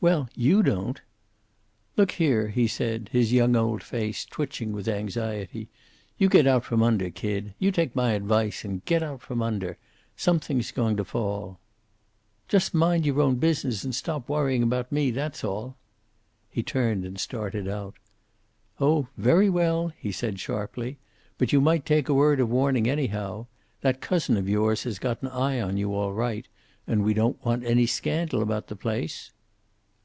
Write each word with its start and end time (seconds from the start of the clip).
"Well, 0.00 0.28
you 0.36 0.62
don't." 0.62 1.00
"Look 1.96 2.12
here," 2.12 2.50
he 2.50 2.68
said, 2.68 3.08
his 3.12 3.32
young 3.32 3.56
old 3.56 3.82
face 3.82 4.24
twitching 4.24 4.70
with 4.70 4.86
anxiety. 4.86 5.70
"You 6.16 6.28
get 6.28 6.46
out 6.46 6.64
from 6.64 6.84
under, 6.84 7.10
kid. 7.10 7.52
You 7.58 7.72
take 7.72 7.96
my 7.96 8.12
advice, 8.12 8.64
and 8.64 8.84
get 8.84 9.02
out 9.02 9.22
from 9.22 9.42
under. 9.42 9.76
Something's 10.16 10.70
going 10.70 10.96
to 10.98 11.04
fall." 11.04 11.58
"Just 12.46 12.74
mind 12.74 13.06
your 13.06 13.20
own 13.20 13.38
business, 13.38 13.82
and 13.82 13.92
stop 13.92 14.28
worrying 14.28 14.62
about 14.62 14.92
me. 14.92 15.10
That's 15.10 15.42
all." 15.42 15.76
He 16.48 16.62
turned 16.62 17.04
and 17.04 17.18
started 17.18 17.66
out. 17.66 17.96
"Oh, 18.78 19.08
very 19.16 19.50
well," 19.50 19.88
he 19.98 20.12
said 20.12 20.38
sharply. 20.38 20.98
"But 21.38 21.52
you 21.52 21.60
might 21.60 21.84
take 21.84 22.08
a 22.08 22.14
word 22.14 22.38
of 22.38 22.48
warning, 22.48 22.88
anyhow. 22.88 23.48
That 23.80 24.00
cousin 24.00 24.36
of 24.36 24.48
yours 24.48 24.84
has 24.84 25.00
got 25.00 25.20
an 25.24 25.28
eye 25.30 25.60
on 25.60 25.76
you, 25.76 25.92
all 25.92 26.12
right. 26.12 26.46
And 26.86 27.02
we 27.02 27.14
don't 27.14 27.44
want 27.44 27.64
any 27.64 27.86
scandal 27.86 28.42
about 28.42 28.68
the 28.68 28.76
place." 28.76 29.32